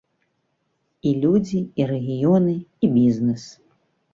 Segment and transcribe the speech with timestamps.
[1.09, 3.43] І людзі, і рэгіёны, і бізнэс.